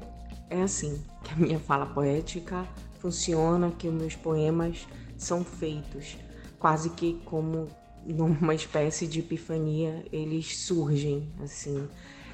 é 0.49 0.61
assim 0.61 1.03
que 1.21 1.33
a 1.33 1.35
minha 1.35 1.59
fala 1.59 1.85
poética 1.85 2.65
funciona, 2.97 3.69
que 3.71 3.89
os 3.89 3.93
meus 3.93 4.15
poemas 4.15 4.87
são 5.17 5.43
feitos 5.43 6.15
quase 6.61 6.91
que 6.91 7.19
como 7.25 7.67
numa 8.05 8.53
espécie 8.55 9.07
de 9.07 9.19
epifania, 9.19 10.05
eles 10.13 10.57
surgem 10.57 11.27
assim. 11.43 11.87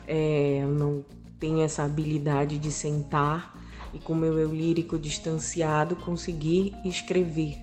É, 0.05 0.60
eu 0.62 0.69
não 0.69 1.03
tenho 1.39 1.62
essa 1.62 1.84
habilidade 1.84 2.57
de 2.57 2.72
sentar 2.72 3.57
e 3.93 4.00
com 4.00 4.13
meu 4.13 4.38
eu 4.38 4.53
lírico 4.53 5.00
distanciado 5.00 5.96
conseguir 5.96 6.75
escrever. 6.86 7.57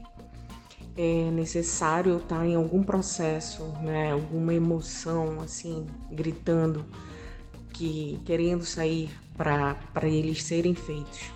É 0.97 1.31
necessário 1.31 2.13
eu 2.13 2.19
estar 2.19 2.47
em 2.47 2.55
algum 2.55 2.83
processo, 2.83 3.65
né, 3.83 4.13
alguma 4.13 4.55
emoção 4.55 5.41
assim, 5.41 5.87
gritando 6.11 6.85
que 7.73 8.21
querendo 8.25 8.65
sair 8.65 9.11
para 9.37 10.09
eles 10.09 10.45
serem 10.45 10.75
feitos. 10.75 11.33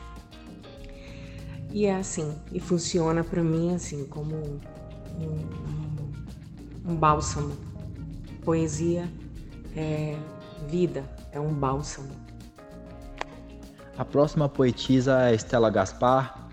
E 1.71 1.87
é 1.87 1.97
assim, 1.97 2.35
e 2.53 2.61
funciona 2.61 3.25
para 3.25 3.43
mim 3.43 3.75
assim 3.75 4.05
como 4.05 4.61
um, 5.21 6.93
um 6.93 6.97
bálsamo. 6.97 7.57
Poesia 8.45 9.09
é 9.77 10.17
vida, 10.69 11.05
é 11.33 11.41
um 11.41 11.53
bálsamo. 11.53 12.11
A 13.97 14.05
próxima 14.05 14.49
poetisa 14.49 15.29
é 15.29 15.35
Estela 15.35 15.71
Gaspar, 15.71 16.49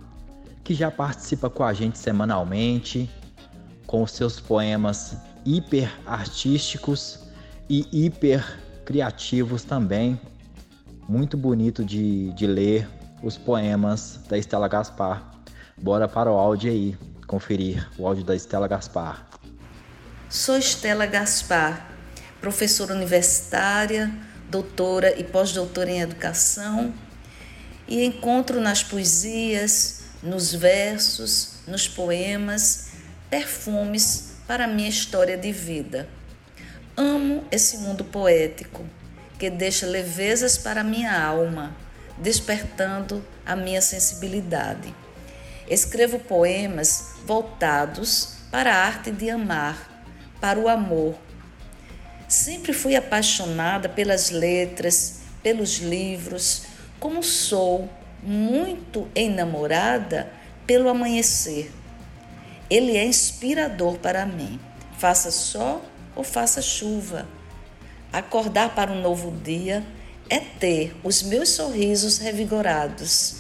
que 0.64 0.74
já 0.74 0.90
participa 0.90 1.50
com 1.50 1.64
a 1.64 1.74
gente 1.74 1.98
semanalmente, 1.98 3.10
com 3.86 4.02
os 4.02 4.12
seus 4.12 4.40
poemas 4.40 5.16
hiper 5.46 5.94
artísticos 6.08 7.28
e 7.70 7.88
hiper 7.92 8.60
criativos 8.84 9.64
também. 9.64 10.20
Muito 11.08 11.38
bonito 11.38 11.86
de, 11.86 12.34
de 12.34 12.48
ler 12.48 12.90
os 13.22 13.38
poemas 13.38 14.20
da 14.28 14.38
Estela 14.38 14.68
Gaspar. 14.68 15.32
Bora 15.80 16.08
para 16.08 16.32
o 16.32 16.36
áudio 16.36 16.72
aí 16.72 16.98
conferir 17.26 17.90
o 17.98 18.08
áudio 18.08 18.24
da 18.24 18.36
Estela 18.36 18.68
Gaspar. 18.68 19.28
Sou 20.30 20.58
Estela 20.58 21.06
Gaspar, 21.06 21.92
professora 22.42 22.94
universitária, 22.94 24.12
doutora 24.50 25.20
e 25.20 25.24
pós-doutora 25.24 25.92
em 25.92 26.02
educação, 26.02 26.94
e 27.88 28.04
encontro 28.04 28.60
nas 28.60 28.84
poesias, 28.84 30.04
nos 30.22 30.54
versos, 30.54 31.60
nos 31.68 31.88
poemas, 31.88 32.92
perfumes 33.30 34.34
para 34.48 34.68
minha 34.68 34.90
história 34.90 35.38
de 35.38 35.52
vida. 35.52 36.08
Amo 36.98 37.44
esse 37.52 37.78
mundo 37.80 38.04
poético 38.04 38.86
que 39.38 39.50
deixa 39.50 39.86
levezas 39.86 40.58
para 40.58 40.84
minha 40.84 41.22
alma, 41.22 41.76
despertando 42.18 43.24
a 43.46 43.56
minha 43.56 43.82
sensibilidade. 43.82 44.94
Escrevo 45.68 46.20
poemas 46.20 47.16
voltados 47.26 48.36
para 48.52 48.72
a 48.74 48.86
arte 48.86 49.12
de 49.12 49.30
amar, 49.30 50.04
para 50.40 50.60
o 50.60 50.70
amor. 50.70 51.16
Sempre 52.28 52.72
fui 52.72 52.96
apaixonada 52.96 53.90
pelas 53.90 54.30
letras, 54.30 55.22
pelos 55.42 55.78
livros, 55.78 56.64
como 57.00 57.24
sou 57.24 57.90
muito 58.22 59.08
enamorada 59.16 60.32
pelo 60.66 60.90
amanhecer. 60.90 61.72
Ele 62.70 62.98
é 62.98 63.06
inspirador 63.06 63.98
para 63.98 64.26
mim, 64.26 64.60
faça 64.98 65.32
sol 65.32 65.84
ou 66.16 66.24
faça 66.24 66.62
chuva. 66.62 67.28
Acordar 68.12 68.74
para 68.74 68.92
um 68.92 69.02
novo 69.02 69.32
dia 69.44 69.84
é 70.30 70.40
ter 70.40 70.96
os 71.04 71.22
meus 71.22 71.50
sorrisos 71.50 72.18
revigorados. 72.18 73.38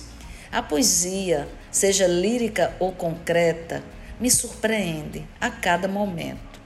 A 0.51 0.61
poesia, 0.61 1.47
seja 1.75 2.07
lírica 2.07 2.73
ou 2.79 2.93
concreta, 2.93 3.83
me 4.17 4.31
surpreende 4.31 5.27
a 5.41 5.49
cada 5.51 5.89
momento. 5.89 6.61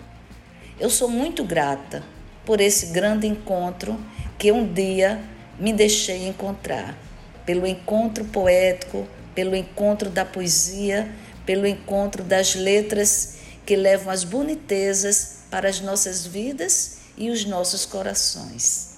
Eu 0.80 0.88
sou 0.88 1.10
muito 1.10 1.44
grata 1.44 2.04
por 2.46 2.62
esse 2.62 2.88
grande 2.88 3.26
encontro 3.26 4.00
que 4.38 4.52
um 4.52 4.72
dia 4.72 5.20
me 5.58 5.74
deixei 5.74 6.28
encontrar, 6.28 6.96
pelo 7.44 7.66
encontro 7.66 8.24
poético, 8.24 9.08
pelo 9.34 9.56
encontro 9.56 10.12
da 10.12 10.24
poesia, 10.24 11.10
pelo 11.44 11.66
encontro 11.66 12.24
das 12.24 12.54
letras 12.54 13.38
que 13.66 13.76
levam 13.76 14.14
as 14.14 14.24
bonitezas 14.24 15.40
para 15.50 15.68
as 15.68 15.82
nossas 15.82 16.28
vidas 16.28 17.00
e 17.18 17.32
os 17.32 17.46
nossos 17.46 17.84
corações. 17.84 18.89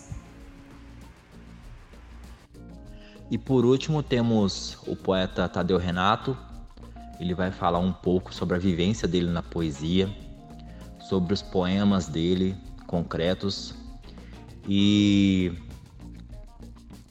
E 3.32 3.38
por 3.38 3.64
último 3.64 4.04
temos 4.04 4.78
o 4.86 4.94
poeta 4.94 5.48
Tadeu 5.48 5.78
Renato. 5.78 6.38
Ele 7.18 7.34
vai 7.34 7.50
falar 7.50 7.80
um 7.80 7.94
pouco 7.94 8.36
sobre 8.36 8.58
a 8.58 8.60
vivência 8.60 9.08
dele 9.08 9.30
na 9.30 9.42
poesia, 9.42 10.10
sobre 11.08 11.34
os 11.34 11.42
poemas 11.42 12.08
dele 12.08 12.54
concretos 12.88 13.74
e 14.68 15.54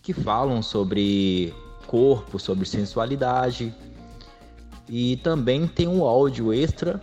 que 0.02 0.12
falam 0.12 0.60
sobre 0.60 1.54
corpo, 1.86 2.38
sobre 2.38 2.66
sensualidade. 2.66 3.74
E 4.86 5.16
também 5.18 5.66
tem 5.66 5.88
um 5.88 6.04
áudio 6.04 6.52
extra 6.52 7.00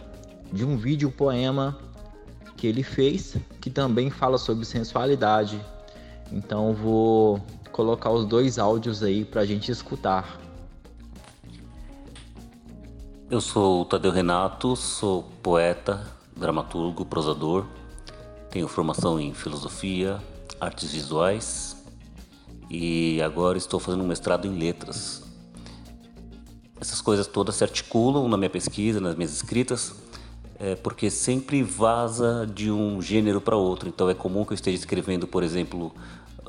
de 0.53 0.63
um 0.63 0.77
vídeo 0.77 1.09
poema 1.09 1.75
que 2.55 2.67
ele 2.67 2.83
fez 2.83 3.35
que 3.59 3.71
também 3.71 4.11
fala 4.11 4.37
sobre 4.37 4.63
sensualidade. 4.63 5.59
Então 6.31 6.71
vou 6.73 7.41
colocar 7.77 8.09
os 8.09 8.25
dois 8.25 8.57
áudios 8.57 9.03
aí 9.03 9.23
para 9.23 9.41
a 9.41 9.45
gente 9.45 9.71
escutar. 9.71 10.41
Eu 13.29 13.39
sou 13.39 13.83
o 13.83 13.85
Tadeu 13.85 14.11
Renato, 14.11 14.75
sou 14.75 15.21
poeta, 15.43 16.03
dramaturgo, 16.35 17.05
prosador. 17.05 17.67
Tenho 18.49 18.67
formação 18.67 19.19
em 19.19 19.31
filosofia, 19.31 20.19
artes 20.59 20.91
visuais 20.91 21.77
e 22.67 23.21
agora 23.21 23.59
estou 23.59 23.79
fazendo 23.79 24.03
um 24.03 24.07
mestrado 24.07 24.47
em 24.47 24.57
letras. 24.57 25.23
Essas 26.81 26.99
coisas 26.99 27.27
todas 27.27 27.57
se 27.57 27.63
articulam 27.63 28.27
na 28.27 28.37
minha 28.37 28.49
pesquisa, 28.49 28.99
nas 28.99 29.13
minhas 29.13 29.33
escritas, 29.33 29.93
é, 30.57 30.73
porque 30.73 31.11
sempre 31.11 31.61
vaza 31.61 32.49
de 32.51 32.71
um 32.71 32.99
gênero 33.03 33.39
para 33.39 33.55
outro. 33.55 33.87
Então 33.87 34.09
é 34.09 34.15
comum 34.15 34.43
que 34.43 34.53
eu 34.53 34.55
esteja 34.55 34.77
escrevendo, 34.77 35.27
por 35.27 35.43
exemplo, 35.43 35.93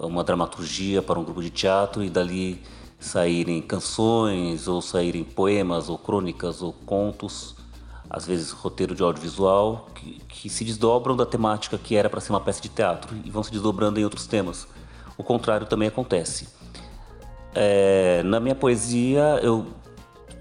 uma 0.01 0.23
dramaturgia 0.23 1.03
para 1.03 1.19
um 1.19 1.25
grupo 1.25 1.43
de 1.43 1.51
teatro 1.51 2.03
e 2.03 2.11
dali 2.11 2.63
saírem 2.99 3.61
canções, 3.63 4.67
ou 4.67 4.83
saírem 4.83 5.25
poemas, 5.25 5.89
ou 5.89 5.97
crônicas, 5.97 6.63
ou 6.63 6.73
contos, 6.73 7.55
às 8.11 8.27
vezes 8.27 8.51
roteiro 8.51 8.95
de 8.95 9.03
audiovisual, 9.03 9.89
que, 9.95 10.21
que 10.29 10.49
se 10.49 10.65
desdobram 10.65 11.17
da 11.17 11.27
temática 11.27 11.79
que 11.79 11.95
era 11.95 12.09
para 12.09 12.21
ser 12.21 12.33
uma 12.33 12.41
peça 12.41 12.61
de 12.61 12.69
teatro 12.69 13.17
e 13.25 13.31
vão 13.31 13.43
se 13.43 13.51
desdobrando 13.51 14.01
em 14.01 14.05
outros 14.05 14.27
temas. 14.27 14.67
O 15.17 15.23
contrário 15.23 15.67
também 15.67 15.89
acontece. 15.89 16.49
É, 17.55 18.23
na 18.25 18.41
minha 18.41 18.55
poesia, 18.55 19.41
eu 19.43 19.67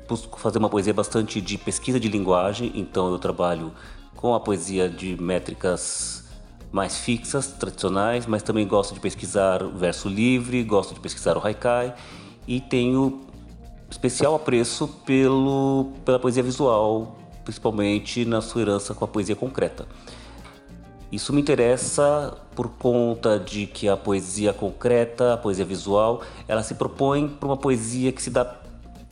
busco 0.07 0.39
fazer 0.39 0.57
uma 0.59 0.69
poesia 0.69 0.93
bastante 0.93 1.41
de 1.41 1.57
pesquisa 1.57 1.99
de 1.99 2.07
linguagem, 2.07 2.71
então 2.75 3.11
eu 3.11 3.19
trabalho 3.19 3.71
com 4.15 4.33
a 4.33 4.39
poesia 4.39 4.89
de 4.89 5.21
métricas 5.21 6.26
mais 6.71 6.97
fixas, 6.97 7.47
tradicionais, 7.47 8.25
mas 8.25 8.43
também 8.43 8.67
gosto 8.67 8.93
de 8.93 8.99
pesquisar 8.99 9.63
o 9.63 9.77
verso 9.77 10.09
livre, 10.09 10.63
gosto 10.63 10.93
de 10.93 10.99
pesquisar 10.99 11.37
o 11.37 11.45
haikai 11.45 11.93
e 12.47 12.59
tenho 12.59 13.21
especial 13.89 14.35
apreço 14.35 14.87
pelo, 15.05 15.91
pela 16.03 16.19
poesia 16.19 16.43
visual, 16.43 17.17
principalmente 17.43 18.25
na 18.25 18.41
sua 18.41 18.61
herança 18.61 18.93
com 18.93 19.05
a 19.05 19.07
poesia 19.07 19.35
concreta. 19.35 19.87
Isso 21.09 21.31
me 21.31 21.39
interessa 21.39 22.37
por 22.53 22.67
conta 22.69 23.39
de 23.39 23.65
que 23.65 23.87
a 23.87 23.95
poesia 23.95 24.51
concreta, 24.51 25.33
a 25.33 25.37
poesia 25.37 25.63
visual, 25.63 26.21
ela 26.47 26.61
se 26.61 26.75
propõe 26.75 27.29
para 27.29 27.47
uma 27.47 27.55
poesia 27.55 28.11
que 28.11 28.21
se 28.21 28.29
dá 28.29 28.43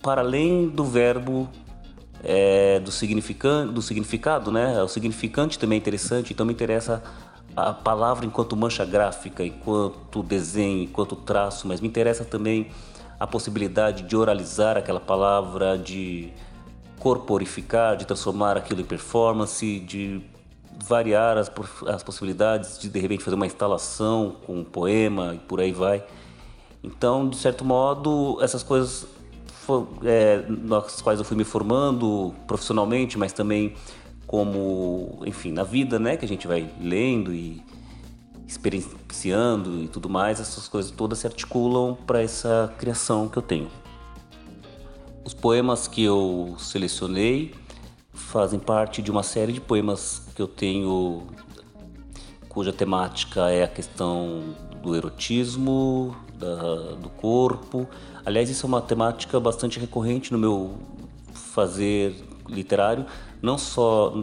para 0.02 0.22
além 0.22 0.68
do 0.68 0.84
verbo 0.84 1.50
é, 2.22 2.80
do, 2.80 2.92
significante, 2.92 3.72
do 3.72 3.82
significado, 3.82 4.52
né? 4.52 4.82
O 4.82 4.88
significante 4.88 5.58
também 5.58 5.78
é 5.78 5.80
interessante, 5.80 6.34
então 6.34 6.46
me 6.46 6.52
interessa 6.52 7.02
a 7.56 7.72
palavra 7.74 8.26
enquanto 8.26 8.56
mancha 8.56 8.86
gráfica, 8.86 9.44
enquanto 9.44 10.22
desenho, 10.22 10.84
enquanto 10.84 11.16
traço, 11.16 11.68
mas 11.68 11.80
me 11.80 11.88
interessa 11.88 12.26
também 12.26 12.70
a 13.20 13.26
possibilidade 13.26 14.04
de 14.04 14.16
oralizar 14.16 14.78
aquela 14.78 15.00
palavra, 15.00 15.78
de 15.78 16.32
corporificar, 17.00 17.96
de 17.96 18.06
transformar 18.06 18.58
aquilo 18.58 18.82
em 18.82 18.84
performance, 18.84 19.80
de 19.80 20.22
variar 20.84 21.38
as, 21.38 21.52
as 21.88 22.04
possibilidades 22.04 22.78
de 22.78 22.90
de 22.90 23.00
repente 23.00 23.24
fazer 23.24 23.36
uma 23.36 23.46
instalação 23.46 24.36
com 24.46 24.60
um 24.60 24.64
poema 24.64 25.34
e 25.36 25.40
por 25.40 25.62
aí 25.62 25.72
vai. 25.72 26.04
Então, 26.84 27.28
de 27.30 27.38
certo 27.38 27.64
modo, 27.64 28.38
essas 28.42 28.62
coisas 28.62 29.08
é, 30.04 30.44
nas 30.48 31.02
quais 31.02 31.20
eu 31.20 31.26
fui 31.26 31.36
me 31.36 31.44
formando 31.44 32.34
profissionalmente, 32.46 33.18
mas 33.18 33.34
também 33.34 33.74
como, 34.28 35.20
enfim, 35.26 35.52
na 35.52 35.64
vida, 35.64 36.00
né, 36.00 36.18
que 36.18 36.26
a 36.26 36.28
gente 36.28 36.48
vai 36.48 36.70
lendo 36.80 37.34
e 37.34 37.64
experienciando 38.48 39.82
e 39.82 39.88
tudo 39.88 40.10
mais, 40.10 40.40
essas 40.40 40.68
coisas 40.68 40.92
todas 40.92 41.20
se 41.20 41.28
articulam 41.28 41.96
para 42.06 42.22
essa 42.22 42.74
criação 42.78 43.28
que 43.28 43.38
eu 43.38 43.42
tenho. 43.42 43.70
Os 45.24 45.34
poemas 45.34 45.88
que 45.88 46.04
eu 46.04 46.56
selecionei 46.60 47.56
fazem 48.14 48.60
parte 48.60 49.02
de 49.02 49.10
uma 49.10 49.24
série 49.24 49.52
de 49.52 49.62
poemas 49.62 50.28
que 50.36 50.42
eu 50.42 50.48
tenho 50.48 51.24
cuja 52.48 52.72
temática 52.72 53.50
é 53.50 53.64
a 53.64 53.68
questão 53.68 54.56
do 54.82 54.96
erotismo, 54.96 56.16
da, 56.38 56.94
do 56.96 57.10
corpo. 57.10 57.88
Aliás, 58.26 58.50
isso 58.50 58.66
é 58.66 58.68
uma 58.68 58.82
temática 58.82 59.40
bastante 59.40 59.80
recorrente 59.80 60.32
no 60.32 60.38
meu 60.38 60.76
fazer 61.34 62.16
literário, 62.48 63.06
não 63.42 63.58
só 63.58 64.14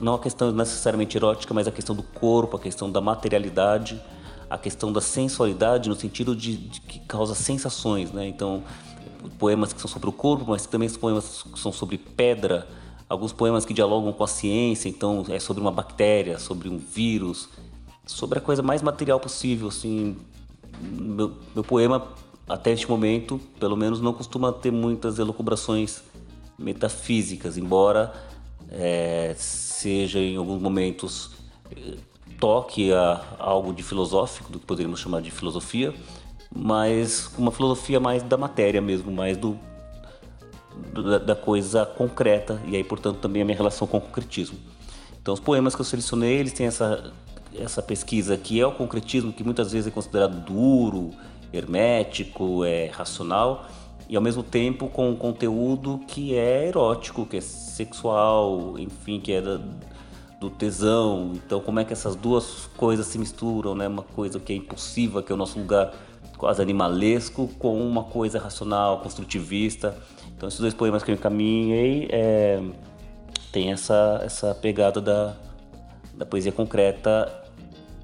não 0.00 0.14
a 0.14 0.18
questão 0.18 0.52
necessariamente 0.52 1.16
erótica, 1.16 1.52
mas 1.54 1.66
a 1.66 1.72
questão 1.72 1.94
do 1.94 2.02
corpo, 2.02 2.56
a 2.56 2.60
questão 2.60 2.90
da 2.90 3.00
materialidade, 3.00 4.00
a 4.48 4.58
questão 4.58 4.92
da 4.92 5.00
sensualidade 5.00 5.88
no 5.88 5.94
sentido 5.94 6.34
de, 6.34 6.56
de 6.56 6.80
que 6.80 6.98
causa 7.00 7.34
sensações, 7.34 8.12
né? 8.12 8.26
Então, 8.26 8.62
poemas 9.38 9.72
que 9.72 9.80
são 9.80 9.88
sobre 9.88 10.08
o 10.08 10.12
corpo, 10.12 10.44
mas 10.48 10.66
também 10.66 10.88
poemas 10.90 11.42
que 11.42 11.58
são 11.58 11.72
sobre 11.72 11.96
pedra, 11.98 12.66
alguns 13.08 13.32
poemas 13.32 13.64
que 13.64 13.72
dialogam 13.72 14.12
com 14.12 14.24
a 14.24 14.28
ciência, 14.28 14.88
então 14.88 15.24
é 15.28 15.38
sobre 15.38 15.60
uma 15.60 15.70
bactéria, 15.70 16.38
sobre 16.38 16.68
um 16.68 16.78
vírus, 16.78 17.48
sobre 18.06 18.38
a 18.38 18.42
coisa 18.42 18.62
mais 18.62 18.82
material 18.82 19.20
possível, 19.20 19.68
assim. 19.68 20.16
Meu, 20.80 21.32
meu 21.54 21.62
poema 21.62 22.08
até 22.48 22.72
este 22.72 22.88
momento, 22.88 23.40
pelo 23.58 23.76
menos, 23.76 24.00
não 24.00 24.12
costuma 24.12 24.52
ter 24.52 24.72
muitas 24.72 25.18
elucubrações 25.18 26.02
metafísicas, 26.60 27.56
embora 27.56 28.12
é, 28.70 29.34
seja 29.36 30.18
em 30.18 30.36
alguns 30.36 30.60
momentos 30.60 31.32
toque 32.38 32.92
a, 32.92 33.22
algo 33.38 33.72
de 33.72 33.82
filosófico, 33.82 34.52
do 34.52 34.58
que 34.58 34.66
poderíamos 34.66 35.00
chamar 35.00 35.20
de 35.20 35.30
filosofia, 35.30 35.94
mas 36.54 37.30
uma 37.38 37.50
filosofia 37.50 38.00
mais 38.00 38.22
da 38.22 38.36
matéria 38.36 38.80
mesmo, 38.80 39.10
mais 39.10 39.36
do 39.36 39.58
da, 40.92 41.18
da 41.18 41.36
coisa 41.36 41.84
concreta 41.84 42.60
e 42.66 42.76
aí, 42.76 42.82
portanto, 42.82 43.18
também 43.18 43.42
a 43.42 43.44
minha 43.44 43.56
relação 43.56 43.86
com 43.86 43.98
o 43.98 44.00
concretismo. 44.00 44.58
Então, 45.20 45.34
os 45.34 45.40
poemas 45.40 45.74
que 45.74 45.80
eu 45.80 45.84
selecionei, 45.84 46.38
eles 46.38 46.52
têm 46.52 46.66
essa, 46.66 47.12
essa 47.54 47.82
pesquisa 47.82 48.36
que 48.36 48.60
é 48.60 48.66
o 48.66 48.72
concretismo, 48.72 49.32
que 49.32 49.44
muitas 49.44 49.72
vezes 49.72 49.88
é 49.88 49.90
considerado 49.90 50.40
duro, 50.44 51.10
hermético, 51.52 52.64
é 52.64 52.86
racional, 52.86 53.66
e 54.10 54.16
ao 54.16 54.22
mesmo 54.22 54.42
tempo 54.42 54.88
com 54.88 55.08
um 55.08 55.14
conteúdo 55.14 56.00
que 56.08 56.34
é 56.34 56.66
erótico, 56.66 57.24
que 57.24 57.36
é 57.36 57.40
sexual, 57.40 58.76
enfim, 58.76 59.20
que 59.20 59.30
é 59.30 59.40
da, 59.40 59.60
do 60.40 60.50
tesão. 60.50 61.30
Então, 61.36 61.60
como 61.60 61.78
é 61.78 61.84
que 61.84 61.92
essas 61.92 62.16
duas 62.16 62.68
coisas 62.76 63.06
se 63.06 63.16
misturam, 63.20 63.72
né? 63.72 63.86
Uma 63.86 64.02
coisa 64.02 64.40
que 64.40 64.52
é 64.52 64.56
impulsiva, 64.56 65.22
que 65.22 65.30
é 65.30 65.34
o 65.34 65.38
nosso 65.38 65.60
lugar 65.60 65.94
quase 66.36 66.60
animalesco 66.60 67.46
com 67.56 67.80
uma 67.80 68.02
coisa 68.02 68.40
racional, 68.40 68.98
construtivista. 68.98 69.96
Então 70.36 70.48
esses 70.48 70.58
dois 70.58 70.74
poemas 70.74 71.04
que 71.04 71.12
eu 71.12 71.14
encaminhei 71.14 72.08
é, 72.10 72.60
tem 73.52 73.70
essa, 73.70 74.22
essa 74.24 74.52
pegada 74.56 75.00
da, 75.00 75.36
da 76.14 76.26
poesia 76.26 76.50
concreta 76.50 77.32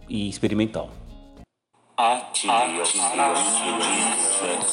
e 0.09 0.29
experimental. 0.29 0.89
Isso 4.45 4.67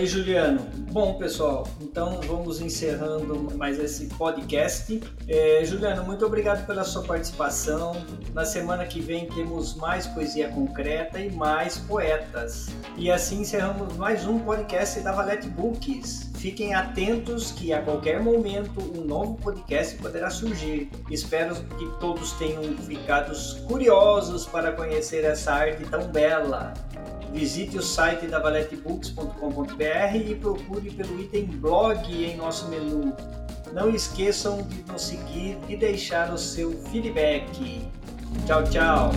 aí, 0.00 0.06
Juliano. 0.06 0.66
Bom, 0.92 1.14
pessoal, 1.14 1.68
então 1.80 2.20
vamos 2.22 2.60
encerrando 2.60 3.54
mais 3.56 3.78
esse 3.78 4.06
podcast. 4.06 5.00
É, 5.28 5.62
Juliano, 5.64 6.02
muito 6.04 6.24
obrigado 6.24 6.66
pela 6.66 6.84
sua 6.84 7.02
participação. 7.02 7.92
Na 8.32 8.44
semana 8.44 8.86
que 8.86 9.00
vem 9.00 9.26
temos 9.26 9.74
mais 9.74 10.06
poesia 10.06 10.48
concreta 10.48 11.20
e 11.20 11.30
mais 11.30 11.76
poetas. 11.78 12.68
E 12.96 13.10
assim 13.10 13.42
encerramos 13.42 13.94
mais 13.96 14.26
um 14.26 14.38
podcast 14.38 15.00
da 15.00 15.12
Valete 15.12 15.48
Books. 15.48 16.30
Fiquem 16.36 16.74
atentos 16.74 17.52
que 17.52 17.70
a 17.70 17.82
qualquer 17.82 18.22
momento 18.22 18.80
um 18.96 19.04
novo 19.04 19.34
podcast 19.34 19.96
poderá 19.96 20.30
surgir. 20.30 20.90
Espero 21.10 21.54
que 21.54 21.86
todos 22.00 22.32
tenham 22.32 22.62
ficado 22.78 23.32
curiosos 23.66 24.46
para 24.46 24.72
conhecer 24.72 25.24
essa 25.24 25.52
arte 25.52 25.84
tão 25.84 26.08
bela 26.08 26.72
Visite 27.32 27.78
o 27.78 27.82
site 27.82 28.26
da 28.26 28.38
valetebooks.com.br 28.38 30.16
e 30.16 30.34
procure 30.34 30.90
pelo 30.90 31.20
item 31.20 31.46
blog 31.46 32.12
em 32.12 32.36
nosso 32.36 32.68
menu. 32.68 33.14
Não 33.72 33.94
esqueçam 33.94 34.62
de 34.62 34.82
nos 34.90 35.02
seguir 35.02 35.56
e 35.68 35.76
deixar 35.76 36.32
o 36.32 36.38
seu 36.38 36.72
feedback. 36.90 37.82
Tchau, 38.46 38.64
tchau! 38.64 39.10